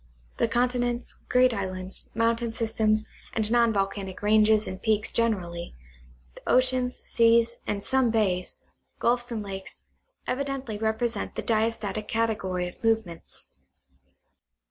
The 0.37 0.47
continents, 0.47 1.19
great 1.29 1.53
islands, 1.53 2.09
mountain 2.15 2.53
systems, 2.53 3.05
and 3.33 3.51
non 3.51 3.71
volcanic 3.71 4.23
ranges 4.23 4.67
and 4.67 4.81
peaks 4.81 5.11
generally, 5.11 5.75
the 6.33 6.41
oceans, 6.51 7.03
seas, 7.05 7.57
and 7.67 7.83
some 7.83 8.09
bays, 8.09 8.57
gulfs 8.97 9.31
and 9.31 9.43
lakes, 9.43 9.83
evidently 10.25 10.79
represent 10.79 11.35
the 11.35 11.43
diastatic 11.43 12.07
category 12.07 12.67
of 12.67 12.83
move 12.83 13.05
ments. 13.05 13.45